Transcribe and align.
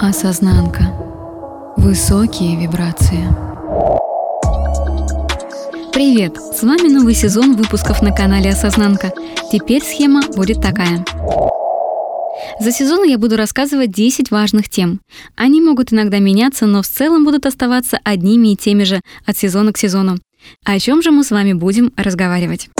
Осознанка. 0.00 0.94
Высокие 1.76 2.56
вибрации. 2.56 3.24
Привет! 5.92 6.36
С 6.36 6.62
вами 6.62 6.88
новый 6.88 7.14
сезон 7.14 7.56
выпусков 7.56 8.00
на 8.00 8.12
канале 8.12 8.50
Осознанка. 8.50 9.12
Теперь 9.50 9.82
схема 9.82 10.22
будет 10.36 10.62
такая. 10.62 11.04
За 12.60 12.70
сезон 12.70 13.02
я 13.02 13.18
буду 13.18 13.36
рассказывать 13.36 13.90
10 13.90 14.30
важных 14.30 14.68
тем. 14.68 15.00
Они 15.34 15.60
могут 15.60 15.92
иногда 15.92 16.20
меняться, 16.20 16.66
но 16.66 16.82
в 16.82 16.86
целом 16.86 17.24
будут 17.24 17.44
оставаться 17.44 17.98
одними 18.04 18.52
и 18.52 18.56
теми 18.56 18.84
же 18.84 19.00
от 19.26 19.36
сезона 19.36 19.72
к 19.72 19.78
сезону. 19.78 20.18
О 20.64 20.78
чем 20.78 21.02
же 21.02 21.10
мы 21.10 21.24
с 21.24 21.32
вами 21.32 21.54
будем 21.54 21.92
разговаривать? 21.96 22.70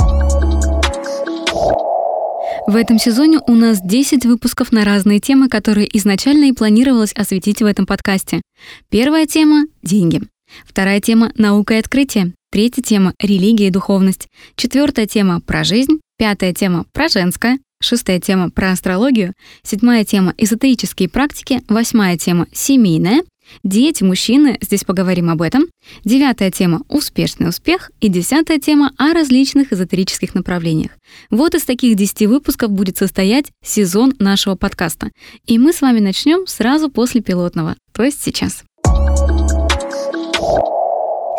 В 2.67 2.77
этом 2.77 2.99
сезоне 2.99 3.39
у 3.47 3.55
нас 3.55 3.81
10 3.83 4.27
выпусков 4.27 4.73
на 4.73 4.85
разные 4.85 5.21
темы, 5.21 5.49
которые 5.49 5.89
изначально 5.97 6.47
и 6.47 6.53
планировалось 6.53 7.13
осветить 7.13 7.61
в 7.61 7.65
этом 7.65 7.87
подкасте. 7.87 8.43
Первая 8.91 9.27
тема— 9.27 9.65
деньги. 9.83 10.23
Вторая 10.65 11.01
тема— 11.01 11.33
наука 11.37 11.75
и 11.75 11.79
открытие. 11.79 12.35
Третья 12.51 12.83
тема— 12.83 13.15
религия 13.21 13.69
и 13.69 13.71
духовность. 13.71 14.29
Четвертая 14.57 15.07
тема— 15.07 15.41
про 15.47 15.65
жизнь. 15.65 16.01
Пятая 16.19 16.53
тема— 16.53 16.87
про 16.93 17.09
женское. 17.09 17.59
Шестая 17.81 18.21
тема— 18.21 18.51
про 18.55 18.73
астрологию. 18.73 19.35
Седьмая 19.63 20.05
тема— 20.05 20.35
эзотерические 20.39 21.09
практики. 21.09 21.63
Восьмая 21.69 22.17
тема— 22.17 22.47
семейная. 22.53 23.23
Дети, 23.63 24.03
мужчины, 24.05 24.59
здесь 24.61 24.85
поговорим 24.85 25.31
об 25.31 25.43
этом. 25.43 25.67
Девятая 26.05 26.51
тема— 26.51 26.83
успешный 26.89 27.49
успех. 27.49 27.91
И 28.01 28.09
десятая 28.09 28.59
тема— 28.59 28.93
о 28.99 29.13
различных 29.13 29.73
эзотерических 29.73 30.35
направлениях. 30.35 30.93
Вот 31.31 31.55
из 31.55 31.65
таких 31.65 31.97
десяти 31.97 32.27
выпусков 32.27 32.71
будет 32.71 32.97
состоять 32.97 33.47
сезон 33.65 34.15
нашего 34.19 34.55
подкаста. 34.55 35.11
И 35.47 35.59
мы 35.59 35.73
с 35.73 35.81
вами 35.81 36.01
начнем 36.01 36.47
сразу 36.47 36.91
после 36.91 37.21
пилотного, 37.21 37.77
то 37.93 38.03
есть 38.03 38.23
сейчас. 38.23 38.65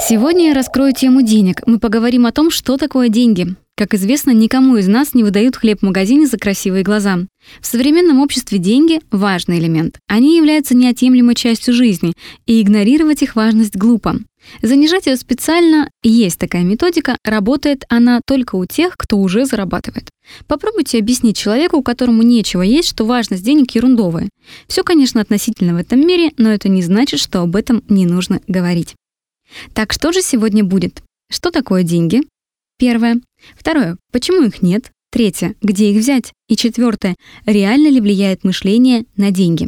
Сегодня 0.01 0.47
я 0.47 0.53
раскрою 0.53 0.93
тему 0.93 1.21
денег. 1.21 1.61
Мы 1.67 1.77
поговорим 1.77 2.25
о 2.25 2.31
том, 2.31 2.49
что 2.49 2.77
такое 2.77 3.09
деньги. 3.09 3.55
Как 3.79 3.93
известно, 3.93 4.31
никому 4.31 4.75
из 4.75 4.89
нас 4.89 5.13
не 5.13 5.23
выдают 5.23 5.55
хлеб 5.55 5.79
в 5.79 5.85
магазине 5.85 6.27
за 6.27 6.37
красивые 6.37 6.83
глаза. 6.83 7.19
В 7.61 7.65
современном 7.65 8.19
обществе 8.19 8.57
деньги– 8.57 8.99
важный 9.09 9.57
элемент. 9.57 9.99
Они 10.05 10.35
являются 10.35 10.75
неотъемлемой 10.75 11.33
частью 11.33 11.73
жизни, 11.73 12.11
и 12.45 12.61
игнорировать 12.61 13.21
их 13.21 13.37
важность 13.37 13.77
глупо. 13.77 14.17
Занижать 14.61 15.07
ее 15.07 15.15
специально 15.15 15.89
есть 16.03 16.37
такая 16.37 16.63
методика, 16.63 17.15
работает 17.23 17.85
она 17.87 18.19
только 18.27 18.57
у 18.57 18.65
тех, 18.65 18.97
кто 18.97 19.15
уже 19.15 19.45
зарабатывает. 19.45 20.09
Попробуйте 20.45 20.99
объяснить 20.99 21.37
человеку, 21.37 21.81
которому 21.81 22.21
нечего 22.21 22.63
есть, 22.63 22.89
что 22.89 23.05
важность 23.05 23.45
денег 23.45 23.71
ерундовая. 23.75 24.27
Все, 24.67 24.83
конечно, 24.83 25.21
относительно 25.21 25.73
в 25.75 25.77
этом 25.77 26.05
мире, 26.05 26.31
но 26.35 26.51
это 26.51 26.67
не 26.67 26.81
значит, 26.81 27.21
что 27.21 27.39
об 27.39 27.55
этом 27.55 27.81
не 27.87 28.05
нужно 28.05 28.41
говорить. 28.45 28.95
Так 29.73 29.93
что 29.93 30.11
же 30.11 30.21
сегодня 30.21 30.65
будет? 30.65 31.01
Что 31.31 31.49
такое 31.49 31.83
деньги? 31.83 32.23
Первое. 32.79 33.19
Второе. 33.57 33.97
Почему 34.13 34.43
их 34.43 34.61
нет? 34.61 34.91
Третье. 35.11 35.53
Где 35.61 35.91
их 35.91 35.99
взять? 35.99 36.31
И 36.47 36.55
четвертое. 36.55 37.17
Реально 37.45 37.89
ли 37.89 37.99
влияет 37.99 38.45
мышление 38.45 39.03
на 39.17 39.31
деньги? 39.31 39.67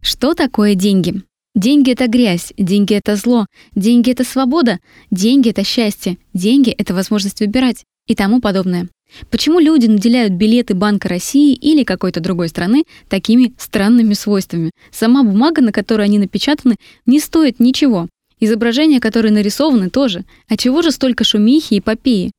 Что 0.00 0.32
такое 0.32 0.74
деньги? 0.74 1.22
Деньги— 1.54 1.90
это 1.92 2.06
грязь, 2.06 2.54
деньги— 2.56 2.94
это 3.04 3.16
зло, 3.16 3.44
деньги— 3.74 4.10
это 4.12 4.24
свобода, 4.24 4.78
деньги— 5.10 5.48
это 5.50 5.62
счастье, 5.64 6.16
деньги— 6.32 6.70
это 6.78 6.94
возможность 6.94 7.40
выбирать 7.40 7.84
и 8.06 8.14
тому 8.14 8.40
подобное. 8.40 8.88
Почему 9.30 9.58
люди 9.58 9.86
наделяют 9.86 10.32
билеты 10.32 10.74
Банка 10.74 11.08
России 11.08 11.52
или 11.52 11.82
какой-то 11.82 12.20
другой 12.20 12.48
страны 12.48 12.84
такими 13.08 13.52
странными 13.58 14.14
свойствами? 14.14 14.70
Сама 14.92 15.22
бумага, 15.22 15.60
на 15.60 15.72
которой 15.72 16.06
они 16.06 16.18
напечатаны, 16.18 16.76
не 17.04 17.18
стоит 17.18 17.60
ничего. 17.60 18.08
Изображения, 18.40 19.00
которые 19.00 19.32
нарисованы, 19.32 19.90
тоже. 19.90 20.24
А 20.48 20.56
чего 20.56 20.82
же 20.82 20.90
столько 20.90 21.24
шумихи 21.24 21.74
и 21.74 21.80
попеи? 21.80 22.32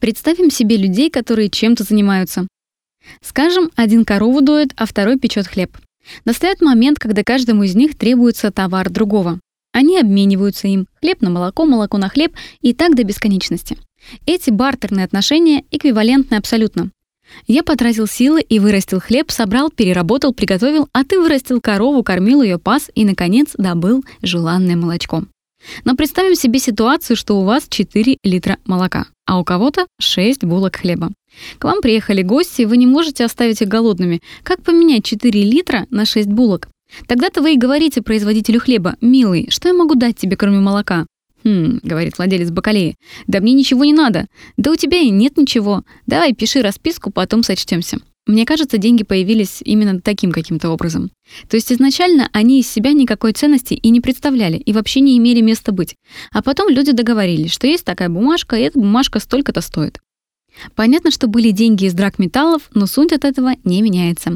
Представим 0.00 0.50
себе 0.50 0.76
людей, 0.76 1.08
которые 1.08 1.48
чем-то 1.48 1.84
занимаются. 1.84 2.46
Скажем, 3.22 3.70
один 3.76 4.04
корову 4.04 4.40
доет, 4.40 4.72
а 4.76 4.86
второй 4.86 5.18
печет 5.18 5.46
хлеб. 5.46 5.76
Настает 6.24 6.60
момент, 6.60 6.98
когда 6.98 7.22
каждому 7.22 7.62
из 7.62 7.74
них 7.74 7.96
требуется 7.96 8.50
товар 8.50 8.90
другого. 8.90 9.40
Они 9.72 9.98
обмениваются 9.98 10.68
им 10.68 10.86
хлеб 11.00 11.20
на 11.20 11.30
молоко, 11.30 11.64
молоко 11.64 11.98
на 11.98 12.08
хлеб 12.08 12.34
и 12.60 12.72
так 12.72 12.94
до 12.94 13.04
бесконечности. 13.04 13.76
Эти 14.24 14.50
бартерные 14.50 15.04
отношения 15.04 15.64
эквивалентны 15.70 16.36
абсолютно. 16.36 16.90
Я 17.46 17.62
потратил 17.62 18.06
силы 18.06 18.40
и 18.40 18.58
вырастил 18.58 19.00
хлеб, 19.00 19.30
собрал, 19.30 19.70
переработал, 19.70 20.32
приготовил, 20.32 20.88
а 20.92 21.04
ты 21.04 21.20
вырастил 21.20 21.60
корову, 21.60 22.02
кормил 22.02 22.42
ее, 22.42 22.58
пас 22.58 22.90
и, 22.94 23.04
наконец, 23.04 23.50
добыл 23.58 24.04
желанное 24.22 24.76
молочко. 24.76 25.24
Но 25.84 25.96
представим 25.96 26.34
себе 26.34 26.58
ситуацию, 26.58 27.16
что 27.16 27.38
у 27.38 27.44
вас 27.44 27.66
4 27.68 28.18
литра 28.22 28.58
молока, 28.64 29.06
а 29.24 29.38
у 29.38 29.44
кого-то 29.44 29.86
6 30.00 30.44
булок 30.44 30.76
хлеба. 30.76 31.12
К 31.58 31.64
вам 31.64 31.80
приехали 31.80 32.22
гости, 32.22 32.62
и 32.62 32.66
вы 32.66 32.76
не 32.76 32.86
можете 32.86 33.24
оставить 33.24 33.62
их 33.62 33.68
голодными. 33.68 34.20
Как 34.42 34.62
поменять 34.62 35.04
4 35.04 35.42
литра 35.42 35.86
на 35.90 36.04
6 36.04 36.28
булок? 36.28 36.68
Тогда-то 37.06 37.42
вы 37.42 37.54
и 37.54 37.58
говорите 37.58 38.02
производителю 38.02 38.60
хлеба, 38.60 38.96
«Милый, 39.00 39.48
что 39.50 39.68
я 39.68 39.74
могу 39.74 39.94
дать 39.94 40.16
тебе, 40.16 40.36
кроме 40.36 40.60
молока?» 40.60 41.06
«Хм»,— 41.44 41.80
говорит 41.82 42.16
владелец 42.18 42.50
бакалеи, 42.50 42.96
«да 43.26 43.40
мне 43.40 43.52
ничего 43.52 43.84
не 43.84 43.92
надо. 43.92 44.26
Да 44.56 44.72
у 44.72 44.76
тебя 44.76 44.98
и 44.98 45.10
нет 45.10 45.36
ничего. 45.36 45.84
Давай 46.06 46.32
пиши 46.32 46.62
расписку, 46.62 47.10
потом 47.10 47.42
сочтемся». 47.42 47.98
Мне 48.26 48.44
кажется, 48.44 48.76
деньги 48.76 49.04
появились 49.04 49.62
именно 49.64 50.00
таким 50.00 50.32
каким-то 50.32 50.70
образом. 50.70 51.10
То 51.48 51.56
есть 51.56 51.72
изначально 51.72 52.28
они 52.32 52.58
из 52.60 52.68
себя 52.68 52.92
никакой 52.92 53.32
ценности 53.32 53.74
и 53.74 53.90
не 53.90 54.00
представляли, 54.00 54.56
и 54.56 54.72
вообще 54.72 54.98
не 55.00 55.16
имели 55.16 55.40
места 55.40 55.70
быть. 55.70 55.94
А 56.32 56.42
потом 56.42 56.68
люди 56.68 56.90
договорились, 56.90 57.52
что 57.52 57.68
есть 57.68 57.84
такая 57.84 58.08
бумажка, 58.08 58.56
и 58.56 58.62
эта 58.62 58.80
бумажка 58.80 59.20
столько-то 59.20 59.60
стоит. 59.60 60.00
Понятно, 60.74 61.12
что 61.12 61.28
были 61.28 61.52
деньги 61.52 61.84
из 61.84 61.94
драгметаллов, 61.94 62.62
но 62.74 62.86
суть 62.86 63.12
от 63.12 63.24
этого 63.24 63.52
не 63.62 63.80
меняется. 63.80 64.34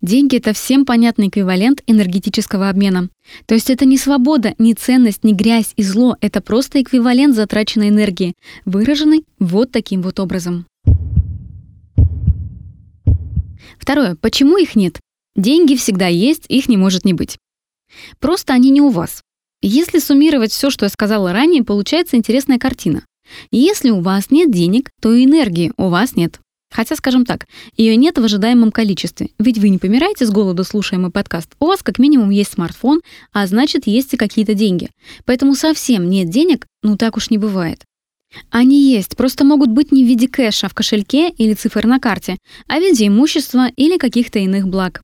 Деньги— 0.00 0.36
это 0.38 0.52
всем 0.52 0.84
понятный 0.84 1.28
эквивалент 1.28 1.82
энергетического 1.86 2.68
обмена. 2.68 3.10
То 3.46 3.54
есть 3.54 3.70
это 3.70 3.84
не 3.84 3.98
свобода, 3.98 4.54
не 4.58 4.74
ценность, 4.74 5.24
не 5.24 5.34
грязь 5.34 5.72
и 5.76 5.82
зло, 5.82 6.16
это 6.20 6.40
просто 6.40 6.82
эквивалент 6.82 7.36
затраченной 7.36 7.90
энергии, 7.90 8.34
выраженный 8.64 9.24
вот 9.38 9.70
таким 9.70 10.02
вот 10.02 10.20
образом. 10.20 10.66
Второе. 13.78 14.16
Почему 14.16 14.56
их 14.56 14.76
нет? 14.76 15.00
Деньги 15.36 15.74
всегда 15.74 16.06
есть, 16.06 16.44
их 16.48 16.68
не 16.68 16.76
может 16.76 17.04
не 17.04 17.12
быть. 17.12 17.38
Просто 18.20 18.52
они 18.52 18.70
не 18.70 18.80
у 18.80 18.90
вас. 18.90 19.22
Если 19.62 19.98
суммировать 19.98 20.52
все, 20.52 20.70
что 20.70 20.84
я 20.84 20.90
сказала 20.90 21.32
ранее, 21.32 21.64
получается 21.64 22.16
интересная 22.16 22.58
картина. 22.58 23.04
Если 23.50 23.90
у 23.90 24.00
вас 24.00 24.30
нет 24.30 24.50
денег, 24.50 24.90
то 25.00 25.12
и 25.12 25.24
энергии 25.24 25.72
у 25.76 25.88
вас 25.88 26.16
нет. 26.16 26.40
Хотя, 26.70 26.96
скажем 26.96 27.24
так, 27.24 27.46
ее 27.76 27.96
нет 27.96 28.18
в 28.18 28.24
ожидаемом 28.24 28.72
количестве. 28.72 29.30
Ведь 29.38 29.58
вы 29.58 29.68
не 29.68 29.78
помираете 29.78 30.26
с 30.26 30.30
голоду, 30.30 30.64
слушая 30.64 30.98
мой 30.98 31.10
подкаст. 31.10 31.52
У 31.60 31.66
вас 31.66 31.82
как 31.82 31.98
минимум 31.98 32.30
есть 32.30 32.52
смартфон, 32.54 33.00
а 33.32 33.46
значит, 33.46 33.86
есть 33.86 34.12
и 34.12 34.16
какие-то 34.16 34.54
деньги. 34.54 34.90
Поэтому 35.24 35.54
совсем 35.54 36.10
нет 36.10 36.30
денег, 36.30 36.66
ну 36.82 36.96
так 36.96 37.16
уж 37.16 37.30
не 37.30 37.38
бывает. 37.38 37.84
Они 38.50 38.92
есть, 38.92 39.16
просто 39.16 39.44
могут 39.44 39.70
быть 39.70 39.92
не 39.92 40.04
в 40.04 40.06
виде 40.06 40.28
кэша 40.28 40.68
в 40.68 40.74
кошельке 40.74 41.30
или 41.30 41.54
цифр 41.54 41.86
на 41.86 41.98
карте, 41.98 42.36
а 42.68 42.78
в 42.78 42.80
виде 42.80 43.06
имущества 43.06 43.68
или 43.76 43.96
каких-то 43.96 44.38
иных 44.38 44.68
благ. 44.68 45.02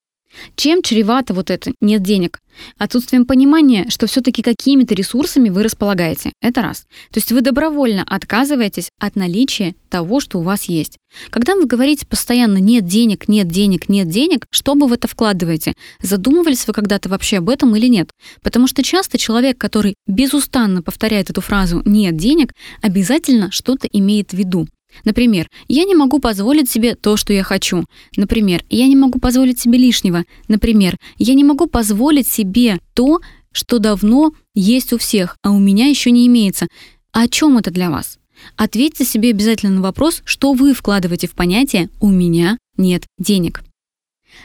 Чем 0.57 0.83
чревато 0.83 1.35
вот 1.35 1.51
это 1.51 1.73
«нет 1.81 2.03
денег»? 2.03 2.41
Отсутствием 2.79 3.27
понимания, 3.27 3.87
что 3.89 4.07
все-таки 4.07 4.43
какими-то 4.43 4.95
ресурсами 4.95 5.49
вы 5.49 5.63
располагаете. 5.63 6.33
Это 6.41 6.63
раз. 6.63 6.87
То 7.11 7.19
есть 7.19 7.33
вы 7.33 7.41
добровольно 7.41 8.05
отказываетесь 8.07 8.91
от 8.99 9.17
наличия 9.17 9.75
того, 9.89 10.21
что 10.21 10.39
у 10.39 10.43
вас 10.43 10.65
есть. 10.65 10.99
Когда 11.31 11.55
вы 11.55 11.67
говорите 11.67 12.07
постоянно 12.07 12.59
«нет 12.59 12.87
денег, 12.87 13.29
нет 13.29 13.49
денег, 13.49 13.89
нет 13.89 14.09
денег», 14.09 14.47
что 14.51 14.75
вы 14.75 14.87
в 14.87 14.93
это 14.93 15.09
вкладываете? 15.09 15.75
Задумывались 16.01 16.67
вы 16.67 16.73
когда-то 16.73 17.09
вообще 17.09 17.39
об 17.39 17.49
этом 17.49 17.75
или 17.77 17.87
нет? 17.87 18.11
Потому 18.43 18.67
что 18.67 18.83
часто 18.83 19.19
человек, 19.19 19.59
который 19.59 19.95
безустанно 20.07 20.83
повторяет 20.83 21.31
эту 21.31 21.41
фразу 21.41 21.83
«нет 21.85 22.17
денег», 22.17 22.53
обязательно 22.83 23.51
что-то 23.51 23.89
имеет 23.89 24.31
в 24.31 24.37
виду. 24.37 24.67
Например, 25.05 25.49
я 25.69 25.85
не 25.85 25.95
могу 25.95 26.19
позволить 26.19 26.71
себе 26.71 26.95
то, 26.95 27.17
что 27.17 27.33
я 27.33 27.43
хочу. 27.43 27.85
Например, 28.17 28.65
я 28.69 28.87
не 28.87 28.97
могу 28.97 29.19
позволить 29.19 29.61
себе 29.61 29.79
лишнего. 29.79 30.25
Например, 30.49 30.97
я 31.17 31.35
не 31.35 31.45
могу 31.45 31.67
позволить 31.67 32.29
себе 32.29 32.79
то, 32.95 33.21
что 33.53 33.79
давно 33.79 34.33
есть 34.55 34.93
у 34.93 34.99
всех, 34.99 35.37
а 35.43 35.51
у 35.51 35.59
меня 35.59 35.87
еще 35.87 36.11
не 36.11 36.27
имеется. 36.27 36.69
О 37.13 37.29
чем 37.29 37.59
это 37.59 37.71
для 37.71 37.91
вас? 37.91 38.19
Ответьте 38.57 39.05
себе 39.05 39.31
обязательно 39.31 39.77
на 39.77 39.83
вопрос, 39.83 40.23
что 40.25 40.53
вы 40.53 40.75
вкладываете 40.75 41.27
в 41.27 41.33
понятие 41.33 41.91
«у 42.01 42.09
меня 42.09 42.59
нет 42.77 43.05
денег». 43.19 43.63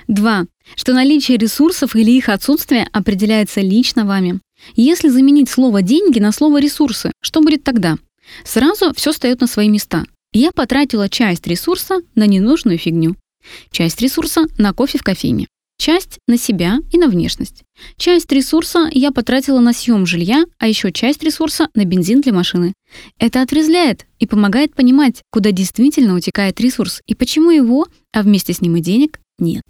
2. 0.08 0.46
Что 0.76 0.94
наличие 0.94 1.38
ресурсов 1.38 1.96
или 1.96 2.12
их 2.12 2.30
отсутствие 2.30 2.88
определяется 2.92 3.62
лично 3.62 4.06
вами. 4.06 4.40
Если 4.76 5.10
заменить 5.10 5.50
слово 5.50 5.82
«деньги» 5.82 6.20
на 6.20 6.32
слово 6.32 6.60
«ресурсы», 6.60 7.12
что 7.22 7.42
будет 7.42 7.64
тогда? 7.64 7.98
Сразу 8.44 8.94
все 8.96 9.12
встает 9.12 9.42
на 9.42 9.48
свои 9.48 9.70
места. 9.70 10.06
Я 10.38 10.52
потратила 10.52 11.08
часть 11.08 11.48
ресурса 11.48 12.02
на 12.14 12.28
ненужную 12.28 12.78
фигню. 12.78 13.16
Часть 13.72 14.02
ресурса 14.02 14.48
на 14.58 14.74
кофе 14.74 14.98
в 14.98 15.02
кофейне. 15.02 15.48
Часть 15.78 16.20
на 16.28 16.38
себя 16.38 16.80
и 16.92 16.98
на 16.98 17.08
внешность. 17.08 17.64
Часть 17.96 18.30
ресурса 18.34 18.90
я 18.92 19.12
потратила 19.12 19.62
на 19.62 19.72
съем 19.72 20.06
жилья, 20.06 20.44
а 20.60 20.68
еще 20.68 20.92
часть 20.92 21.24
ресурса 21.24 21.70
на 21.74 21.86
бензин 21.86 22.20
для 22.20 22.34
машины. 22.34 22.74
Это 23.18 23.42
отрезвляет 23.42 24.08
и 24.20 24.28
помогает 24.28 24.76
понимать, 24.76 25.22
куда 25.32 25.52
действительно 25.52 26.16
утекает 26.16 26.60
ресурс 26.60 27.02
и 27.06 27.16
почему 27.16 27.52
его, 27.52 27.88
а 28.12 28.22
вместе 28.22 28.52
с 28.52 28.60
ним 28.60 28.76
и 28.76 28.82
денег, 28.82 29.22
нет. 29.40 29.64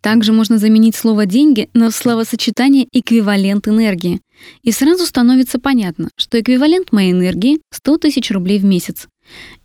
Также 0.00 0.32
можно 0.32 0.58
заменить 0.58 0.96
слово 0.96 1.26
«деньги» 1.26 1.68
на 1.74 1.90
словосочетание 1.90 2.86
«эквивалент 2.92 3.68
энергии». 3.68 4.20
И 4.62 4.72
сразу 4.72 5.04
становится 5.04 5.58
понятно, 5.58 6.08
что 6.16 6.40
эквивалент 6.40 6.92
моей 6.92 7.12
энергии— 7.12 7.60
100 7.70 7.98
тысяч 7.98 8.30
рублей 8.30 8.58
в 8.58 8.64
месяц. 8.64 9.08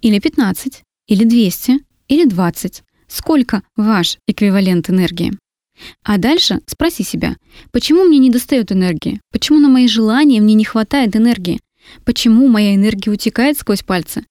Или 0.02 0.20
15, 0.20 0.84
или 1.08 1.24
200, 1.24 1.80
или 2.10 2.26
20. 2.26 2.84
Сколько 3.08 3.64
ваш 3.76 4.18
эквивалент 4.28 4.90
энергии? 4.90 5.34
А 6.04 6.18
дальше 6.18 6.62
спроси 6.66 7.04
себя, 7.04 7.36
почему 7.72 8.04
мне 8.06 8.18
не 8.18 8.30
достает 8.30 8.72
энергии? 8.72 9.22
Почему 9.32 9.60
на 9.60 9.70
мои 9.70 9.88
желания 9.88 10.42
мне 10.42 10.54
не 10.54 10.64
хватает 10.64 11.16
энергии? 11.16 11.60
Почему 12.04 12.48
моя 12.48 12.76
энергия 12.76 13.12
утекает 13.12 13.58
сквозь 13.58 13.84
пальцы? 13.84 14.26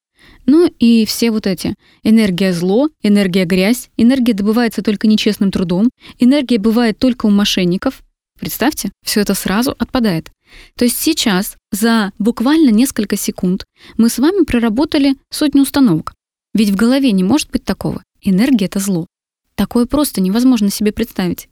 Ну 0.47 0.71
и 0.79 1.07
все 1.07 1.31
вот 1.31 1.47
эти. 1.47 1.75
Энергия 2.03 2.53
зло, 2.53 2.91
энергия 3.03 3.45
грязь, 3.45 3.91
энергия 3.97 4.35
добывается 4.35 4.83
только 4.83 5.07
нечестным 5.07 5.51
трудом, 5.51 5.91
энергия 6.19 6.59
бывает 6.59 6.99
только 6.99 7.27
у 7.27 7.31
мошенников. 7.31 8.03
Представьте, 8.39 8.91
все 9.05 9.21
это 9.21 9.35
сразу 9.35 9.75
отпадает. 9.79 10.31
То 10.77 10.85
есть 10.85 10.99
сейчас 10.99 11.57
за 11.73 12.13
буквально 12.19 12.71
несколько 12.71 13.17
секунд 13.17 13.65
мы 13.97 14.09
с 14.09 14.19
вами 14.19 14.45
проработали 14.45 15.17
сотню 15.31 15.63
установок. 15.63 16.13
Ведь 16.53 16.71
в 16.71 16.77
голове 16.77 17.13
не 17.13 17.25
может 17.25 17.51
быть 17.51 17.65
такого. 17.65 18.03
Энергия— 18.21 18.67
это 18.67 18.79
зло. 18.79 19.07
Такое 19.55 19.87
просто 19.87 20.21
невозможно 20.21 20.71
себе 20.71 20.93
представить. 20.93 21.49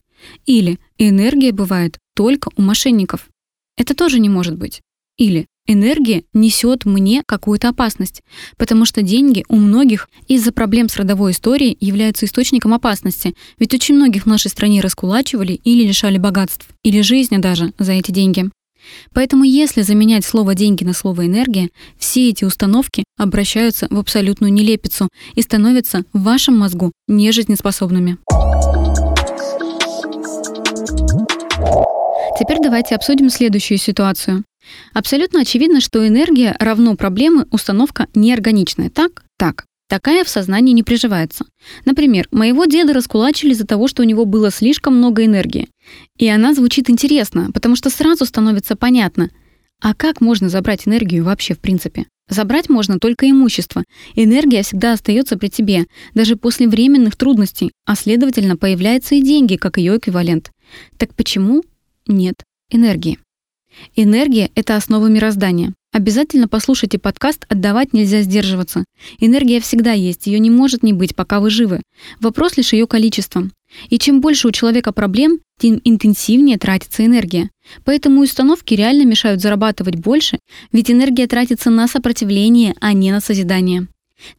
Или 0.47 0.79
энергия 0.99 1.53
бывает 1.53 1.99
только 2.15 2.51
у 2.57 2.63
мошенников. 2.63 3.29
Это 3.77 3.95
тоже 3.95 4.21
не 4.21 4.29
может 4.29 4.57
быть. 4.57 4.81
Или 5.17 5.47
энергия 5.67 6.25
несет 6.33 6.85
мне 6.85 7.23
какую-то 7.27 7.69
опасность, 7.69 8.23
потому 8.57 8.85
что 8.85 9.03
деньги 9.03 9.45
у 9.49 9.57
многих 9.57 10.09
из-за 10.29 10.53
проблем 10.53 10.89
с 10.89 10.97
родовой 10.97 11.33
историей 11.33 11.77
являются 11.81 12.27
источником 12.27 12.75
опасности, 12.75 13.35
ведь 13.59 13.75
очень 13.75 13.95
многих 13.95 14.25
в 14.25 14.29
нашей 14.29 14.51
стране 14.51 14.81
раскулачивали 14.81 15.53
или 15.53 15.87
лишали 15.87 16.19
богатств, 16.19 16.67
или 16.83 17.01
жизни 17.01 17.39
даже 17.39 17.73
за 17.79 17.93
эти 17.93 18.11
деньги. 18.11 18.51
Поэтому 19.15 19.45
если 19.45 19.83
заменять 19.83 20.25
слово 20.25 20.55
«деньги» 20.55 20.85
на 20.85 20.93
слово 20.93 21.27
«энергия», 21.27 21.71
все 21.99 22.31
эти 22.31 22.45
установки 22.45 23.05
обращаются 23.17 23.87
в 23.91 23.99
абсолютную 23.99 24.53
нелепицу 24.53 25.09
и 25.35 25.43
становятся 25.43 26.05
в 26.13 26.23
вашем 26.23 26.59
мозгу 26.59 26.93
нежизнеспособными. 27.07 28.19
Теперь 32.39 32.59
давайте 32.61 32.97
обсудим 32.97 33.31
следующую 33.31 33.79
ситуацию. 33.79 34.45
Абсолютно 34.93 35.41
очевидно, 35.41 35.81
что 35.81 36.07
энергия 36.07 36.57
равно 36.59 36.97
проблемы, 36.97 37.47
установка 37.51 38.09
неорганичная. 38.15 38.91
Так? 38.91 39.25
Так. 39.39 39.65
Такая 39.89 40.25
в 40.25 40.29
сознании 40.29 40.73
не 40.73 40.83
приживается. 40.83 41.45
Например, 41.85 42.27
моего 42.31 42.65
деда 42.65 42.95
раскулачили 42.95 43.53
из-за 43.53 43.67
того, 43.67 43.89
что 43.89 44.03
у 44.03 44.07
него 44.07 44.25
было 44.25 44.51
слишком 44.51 44.97
много 44.97 45.25
энергии. 45.25 45.69
И 46.17 46.29
она 46.29 46.55
звучит 46.55 46.89
интересно, 46.89 47.51
потому 47.53 47.77
что 47.77 47.91
сразу 47.91 48.25
становится 48.25 48.75
понятно, 48.75 49.29
а 49.83 49.95
как 49.95 50.21
можно 50.21 50.49
забрать 50.49 50.87
энергию 50.87 51.25
вообще 51.25 51.55
в 51.55 51.59
принципе? 51.59 52.07
Забрать 52.29 52.69
можно 52.69 52.99
только 52.99 53.29
имущество. 53.29 53.83
Энергия 54.15 54.63
всегда 54.63 54.93
остается 54.93 55.37
при 55.37 55.49
тебе, 55.49 55.87
даже 56.15 56.37
после 56.37 56.69
временных 56.69 57.17
трудностей, 57.17 57.73
а 57.85 57.97
следовательно 57.97 58.57
появляются 58.57 59.17
и 59.17 59.23
деньги, 59.23 59.57
как 59.57 59.77
ее 59.77 59.97
эквивалент. 59.97 60.53
Так 60.99 61.15
почему 61.15 61.63
нет 62.07 62.37
энергии? 62.71 63.19
Энергия— 63.97 64.51
это 64.55 64.77
основа 64.77 65.07
мироздания. 65.07 65.75
Обязательно 65.93 66.49
послушайте 66.49 66.99
подкаст 66.99 67.45
«Отдавать 67.49 67.93
нельзя 67.93 68.23
сдерживаться». 68.23 68.85
Энергия 69.19 69.61
всегда 69.61 69.93
есть, 69.93 70.27
ее 70.27 70.39
не 70.39 70.51
может 70.51 70.83
не 70.83 70.93
быть, 70.93 71.15
пока 71.15 71.39
вы 71.41 71.51
живы. 71.51 71.83
Вопрос 72.21 72.57
лишь 72.57 72.73
ее 72.73 72.87
количества. 72.87 73.51
И 73.91 73.99
чем 73.99 74.21
больше 74.21 74.49
у 74.49 74.53
человека 74.53 74.93
проблем, 74.93 75.41
тем 75.59 75.81
интенсивнее 75.85 76.59
тратится 76.59 77.05
энергия. 77.05 77.51
Поэтому 77.85 78.23
установки 78.23 78.75
реально 78.75 79.05
мешают 79.05 79.41
зарабатывать 79.41 79.97
больше, 79.97 80.39
ведь 80.73 80.91
энергия 80.91 81.27
тратится 81.27 81.71
на 81.71 81.87
сопротивление, 81.89 82.75
а 82.81 82.93
не 82.93 83.13
на 83.13 83.21
созидание. 83.21 83.89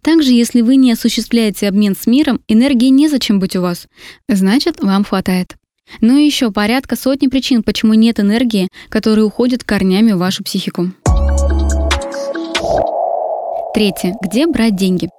Также, 0.02 0.32
если 0.32 0.62
вы 0.62 0.76
не 0.76 0.92
осуществляете 0.92 1.68
обмен 1.68 1.96
с 1.96 2.08
миром, 2.08 2.42
энергии 2.48 2.88
незачем 2.88 3.40
быть 3.40 3.56
у 3.56 3.62
вас. 3.62 3.88
Значит, 4.28 4.82
вам 4.82 5.04
хватает. 5.04 5.56
Ну 6.02 6.18
и 6.18 6.26
еще 6.26 6.52
порядка 6.52 6.96
сотни 6.96 7.28
причин, 7.28 7.64
почему 7.64 7.94
нет 7.94 8.20
энергии, 8.20 8.70
которые 8.90 9.26
уходят 9.26 9.64
корнями 9.64 10.12
в 10.12 10.18
вашу 10.18 10.44
психику. 10.44 10.92
Третье. 13.74 14.16
Где 14.22 14.46
брать 14.48 14.76
деньги? 14.76 15.10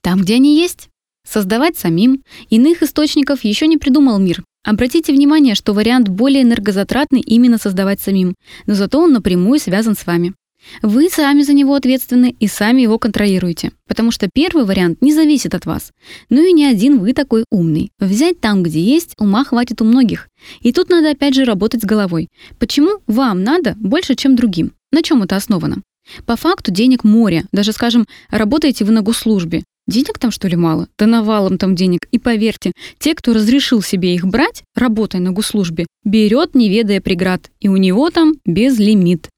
Там, 0.00 0.22
где 0.22 0.36
они 0.36 0.58
есть. 0.58 0.88
Создавать 1.26 1.76
самим. 1.76 2.22
Иных 2.48 2.82
источников 2.82 3.44
еще 3.44 3.66
не 3.66 3.76
придумал 3.76 4.18
мир. 4.18 4.42
Обратите 4.64 5.12
внимание, 5.12 5.54
что 5.54 5.72
вариант 5.72 6.08
более 6.08 6.42
энергозатратный 6.42 7.20
именно 7.20 7.58
создавать 7.58 8.00
самим, 8.00 8.34
но 8.66 8.74
зато 8.74 8.98
он 9.00 9.12
напрямую 9.12 9.58
связан 9.58 9.94
с 9.94 10.06
вами. 10.06 10.34
Вы 10.82 11.08
сами 11.10 11.42
за 11.42 11.52
него 11.52 11.74
ответственны 11.74 12.34
и 12.38 12.46
сами 12.46 12.82
его 12.82 12.98
контролируете, 12.98 13.72
потому 13.86 14.10
что 14.10 14.28
первый 14.32 14.64
вариант 14.64 15.02
не 15.02 15.12
зависит 15.12 15.54
от 15.54 15.66
вас. 15.66 15.92
Ну 16.30 16.46
и 16.46 16.52
не 16.52 16.66
один 16.66 16.98
вы 16.98 17.12
такой 17.12 17.44
умный. 17.50 17.90
Взять 17.98 18.40
там, 18.40 18.62
где 18.62 18.80
есть, 18.80 19.14
ума 19.18 19.44
хватит 19.44 19.80
у 19.82 19.84
многих. 19.84 20.28
И 20.60 20.72
тут 20.72 20.88
надо 20.88 21.10
опять 21.10 21.34
же 21.34 21.44
работать 21.44 21.82
с 21.82 21.86
головой. 21.86 22.28
Почему 22.58 23.00
вам 23.06 23.42
надо 23.42 23.74
больше, 23.78 24.14
чем 24.14 24.36
другим? 24.36 24.72
На 24.92 25.02
чем 25.02 25.22
это 25.22 25.36
основано? 25.36 25.82
По 26.26 26.36
факту 26.36 26.72
денег 26.72 27.04
море. 27.04 27.44
Даже, 27.52 27.72
скажем, 27.72 28.06
работаете 28.30 28.84
вы 28.84 28.92
на 28.92 29.02
госслужбе. 29.02 29.64
Денег 29.86 30.18
там 30.18 30.30
что 30.30 30.48
ли 30.48 30.56
мало? 30.56 30.88
Да 30.98 31.06
навалом 31.06 31.56
там 31.56 31.74
денег. 31.74 32.08
И 32.12 32.18
поверьте, 32.18 32.72
те, 32.98 33.14
кто 33.14 33.32
разрешил 33.32 33.82
себе 33.82 34.14
их 34.14 34.26
брать, 34.26 34.62
работая 34.74 35.20
на 35.20 35.32
госслужбе, 35.32 35.86
берет, 36.04 36.54
не 36.54 36.68
ведая 36.68 37.00
преград. 37.00 37.50
И 37.60 37.68
у 37.68 37.76
него 37.76 38.10
там 38.10 38.34
безлимит. 38.44 39.28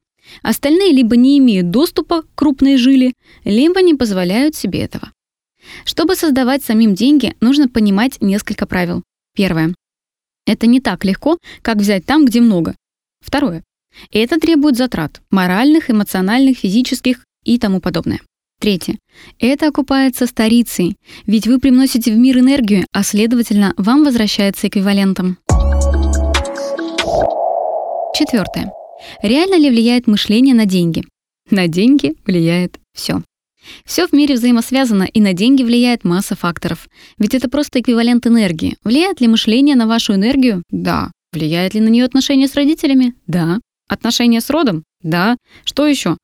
Остальные 0.42 0.92
либо 0.92 1.16
не 1.16 1.38
имеют 1.38 1.70
доступа 1.70 2.22
к 2.22 2.34
крупной 2.34 2.76
жиле, 2.76 3.12
либо 3.44 3.82
не 3.82 3.94
позволяют 3.94 4.54
себе 4.54 4.80
этого. 4.80 5.12
Чтобы 5.84 6.16
создавать 6.16 6.64
самим 6.64 6.94
деньги, 6.94 7.34
нужно 7.40 7.68
понимать 7.68 8.20
несколько 8.20 8.66
правил. 8.66 9.02
Первое. 9.34 9.74
Это 10.46 10.66
не 10.66 10.80
так 10.80 11.04
легко, 11.04 11.38
как 11.62 11.76
взять 11.76 12.06
там, 12.06 12.24
где 12.24 12.40
много. 12.40 12.74
Второе. 13.20 13.62
Это 14.10 14.38
требует 14.38 14.76
затрат– 14.76 15.20
моральных, 15.30 15.90
эмоциональных, 15.90 16.58
физических 16.58 17.24
и 17.44 17.58
тому 17.58 17.80
подобное. 17.80 18.20
Третье. 18.60 18.98
Это 19.38 19.68
окупается 19.68 20.26
старицей, 20.26 20.96
ведь 21.26 21.46
вы 21.46 21.58
приносите 21.58 22.12
в 22.12 22.18
мир 22.18 22.38
энергию, 22.38 22.84
а 22.92 23.02
следовательно, 23.02 23.72
вам 23.76 24.04
возвращается 24.04 24.68
эквивалентом. 24.68 25.38
Четвертое. 28.14 28.70
Реально 29.22 29.58
ли 29.58 29.70
влияет 29.70 30.06
мышление 30.06 30.54
на 30.54 30.66
деньги? 30.66 31.04
На 31.50 31.68
деньги 31.68 32.14
влияет 32.24 32.78
все. 32.94 33.22
Все 33.84 34.06
в 34.06 34.12
мире 34.12 34.34
взаимосвязано, 34.34 35.04
и 35.04 35.20
на 35.20 35.32
деньги 35.32 35.62
влияет 35.62 36.04
масса 36.04 36.34
факторов. 36.34 36.88
Ведь 37.18 37.34
это 37.34 37.48
просто 37.48 37.80
эквивалент 37.80 38.26
энергии. 38.26 38.76
Влияет 38.84 39.20
ли 39.20 39.28
мышление 39.28 39.76
на 39.76 39.86
вашу 39.86 40.14
энергию? 40.14 40.62
Да. 40.70 41.10
Влияет 41.32 41.74
ли 41.74 41.80
на 41.80 41.88
нее 41.88 42.04
отношения 42.04 42.48
с 42.48 42.54
родителями? 42.54 43.14
Да. 43.26 43.60
Отношения 43.88 44.40
с 44.40 44.50
родом? 44.50 44.84
Да. 45.02 45.36
Что 45.64 45.86
еще? 45.86 46.16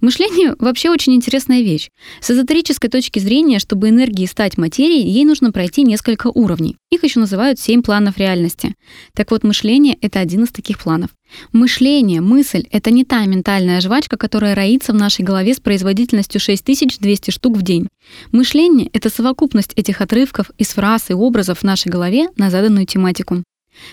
Мышление 0.00 0.54
вообще 0.58 0.90
очень 0.90 1.14
интересная 1.14 1.62
вещь. 1.62 1.90
С 2.20 2.30
эзотерической 2.30 2.90
точки 2.90 3.18
зрения, 3.18 3.58
чтобы 3.58 3.88
энергии 3.88 4.26
стать 4.26 4.58
материей, 4.58 5.08
ей 5.08 5.24
нужно 5.24 5.52
пройти 5.52 5.82
несколько 5.82 6.28
уровней. 6.28 6.76
Их 6.90 7.04
еще 7.04 7.20
называют 7.20 7.58
семь 7.58 7.82
планов 7.82 8.18
реальности. 8.18 8.74
Так 9.14 9.30
вот, 9.30 9.44
мышление— 9.44 9.96
это 10.00 10.20
один 10.20 10.44
из 10.44 10.50
таких 10.50 10.78
планов. 10.78 11.10
Мышление, 11.52 12.20
мысль— 12.20 12.66
это 12.70 12.90
не 12.90 13.04
та 13.04 13.24
ментальная 13.24 13.80
жвачка, 13.80 14.16
которая 14.16 14.54
роится 14.54 14.92
в 14.92 14.96
нашей 14.96 15.24
голове 15.24 15.54
с 15.54 15.60
производительностью 15.60 16.40
6200 16.40 17.30
штук 17.30 17.56
в 17.56 17.62
день. 17.62 17.88
Мышление— 18.32 18.90
это 18.92 19.10
совокупность 19.10 19.72
этих 19.76 20.00
отрывков 20.00 20.50
из 20.58 20.68
фраз 20.68 21.10
и 21.10 21.14
образов 21.14 21.60
в 21.60 21.64
нашей 21.64 21.88
голове 21.90 22.28
на 22.36 22.50
заданную 22.50 22.86
тематику. 22.86 23.42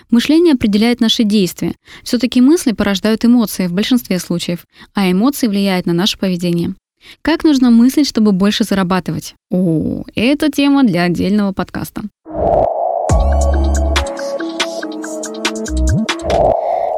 Мышление 0.10 0.54
определяет 0.54 1.00
наши 1.00 1.24
действия. 1.24 1.74
Все-таки 2.04 2.42
мысли 2.42 2.72
порождают 2.72 3.26
эмоции 3.26 3.68
в 3.68 3.74
большинстве 3.74 4.20
случаев, 4.20 4.66
а 4.94 5.12
эмоции 5.12 5.48
влияют 5.48 5.86
на 5.86 5.94
наше 5.94 6.18
поведение. 6.18 6.76
Как 7.22 7.44
нужно 7.44 7.72
мыслить, 7.72 8.08
чтобы 8.08 8.32
больше 8.32 8.64
зарабатывать? 8.64 9.36
О, 9.50 10.04
это 10.16 10.52
тема 10.52 10.84
для 10.84 11.04
отдельного 11.04 11.52
подкаста. 11.52 12.04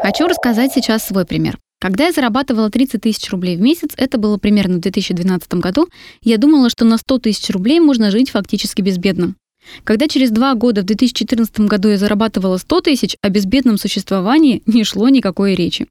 Хочу 0.01 0.27
рассказать 0.27 0.73
сейчас 0.73 1.07
свой 1.07 1.25
пример. 1.25 1.57
Когда 1.79 2.05
я 2.05 2.11
зарабатывала 2.13 2.69
30 2.69 3.01
тысяч 3.01 3.29
рублей 3.29 3.57
в 3.57 3.61
месяц, 3.61 3.89
это 3.97 4.17
было 4.17 4.37
примерно 4.37 4.77
в 4.77 4.79
2012 4.79 5.55
году, 5.55 5.89
я 6.21 6.37
думала, 6.37 6.69
что 6.69 6.85
на 6.85 6.97
100 6.97 7.19
тысяч 7.19 7.49
рублей 7.49 7.79
можно 7.81 8.09
жить 8.09 8.29
фактически 8.29 8.81
безбедно. 8.81 9.35
Когда 9.83 10.07
через 10.07 10.31
два 10.31 10.53
года 10.55 10.81
в 10.81 10.85
2014 10.85 11.61
году 11.61 11.89
я 11.89 11.97
зарабатывала 11.97 12.57
100 12.57 12.81
тысяч, 12.81 13.17
о 13.21 13.29
безбедном 13.29 13.77
существовании 13.77 14.61
не 14.65 14.83
шло 14.83 15.09
никакой 15.09 15.55
речи. 15.55 15.87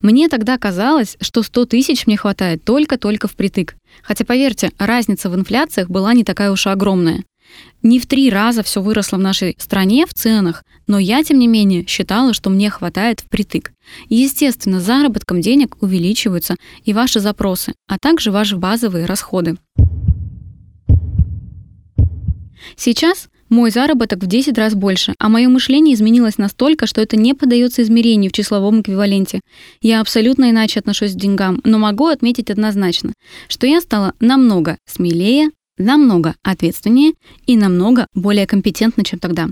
Мне 0.00 0.28
тогда 0.28 0.58
казалось, 0.58 1.16
что 1.20 1.42
100 1.42 1.66
тысяч 1.66 2.06
мне 2.06 2.16
хватает 2.16 2.64
только-только 2.64 3.28
впритык. 3.28 3.76
Хотя, 4.02 4.24
поверьте, 4.24 4.72
разница 4.78 5.30
в 5.30 5.36
инфляциях 5.36 5.88
была 5.88 6.12
не 6.12 6.24
такая 6.24 6.50
уж 6.50 6.66
и 6.66 6.70
огромная. 6.70 7.24
Не 7.82 7.98
в 7.98 8.06
три 8.06 8.30
раза 8.30 8.62
все 8.62 8.80
выросло 8.80 9.16
в 9.16 9.20
нашей 9.20 9.56
стране 9.58 10.06
в 10.06 10.14
ценах, 10.14 10.62
но 10.86 10.98
я, 10.98 11.22
тем 11.24 11.38
не 11.38 11.48
менее, 11.48 11.86
считала, 11.86 12.32
что 12.32 12.50
мне 12.50 12.70
хватает 12.70 13.20
впритык. 13.20 13.72
Естественно, 14.08 14.80
заработком 14.80 15.40
денег 15.40 15.76
увеличиваются 15.80 16.56
и 16.84 16.92
ваши 16.92 17.20
запросы, 17.20 17.74
а 17.88 17.98
также 17.98 18.30
ваши 18.30 18.56
базовые 18.56 19.06
расходы. 19.06 19.56
Сейчас 22.76 23.28
мой 23.48 23.70
заработок 23.70 24.22
в 24.22 24.26
10 24.26 24.56
раз 24.58 24.74
больше, 24.74 25.14
а 25.18 25.28
мое 25.28 25.48
мышление 25.48 25.94
изменилось 25.94 26.38
настолько, 26.38 26.86
что 26.86 27.00
это 27.00 27.16
не 27.16 27.34
поддается 27.34 27.82
измерению 27.82 28.30
в 28.30 28.34
числовом 28.34 28.80
эквиваленте. 28.80 29.40
Я 29.82 30.00
абсолютно 30.00 30.50
иначе 30.50 30.78
отношусь 30.78 31.14
к 31.14 31.16
деньгам, 31.16 31.60
но 31.64 31.78
могу 31.78 32.06
отметить 32.06 32.50
однозначно, 32.50 33.12
что 33.48 33.66
я 33.66 33.80
стала 33.80 34.14
намного 34.20 34.78
смелее, 34.86 35.50
намного 35.78 36.36
ответственнее 36.44 37.14
и 37.46 37.56
намного 37.56 38.06
более 38.14 38.46
компетентна, 38.46 39.04
чем 39.04 39.18
тогда. 39.18 39.48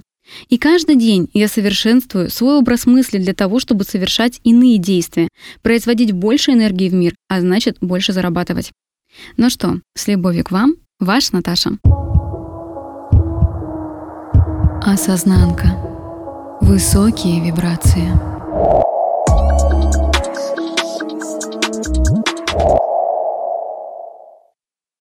И 0.49 0.59
каждый 0.59 0.97
день 0.97 1.29
я 1.33 1.49
совершенствую 1.49 2.31
свой 2.31 2.59
образ 2.59 2.87
мысли 2.87 3.19
для 3.19 3.35
того, 3.35 3.59
чтобы 3.61 3.85
совершать 3.85 4.41
иные 4.45 4.79
действия, 4.79 5.29
производить 5.62 6.12
больше 6.12 6.53
энергии 6.53 6.88
в 6.88 6.95
мир, 6.95 7.15
а 7.29 7.41
значит 7.41 7.79
больше 7.81 8.12
зарабатывать. 8.12 8.71
Ну 9.37 9.50
что, 9.50 9.81
с 9.97 10.07
любовью 10.07 10.45
к 10.45 10.50
вам, 10.50 10.77
ваш 11.00 11.33
Наташа. 11.33 11.79
Осознанка. 14.90 15.76
Высокие 16.62 17.40
вибрации. 17.40 18.09